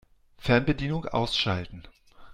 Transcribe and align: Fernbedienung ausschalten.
Fernbedienung 0.39 1.05
ausschalten. 1.09 1.83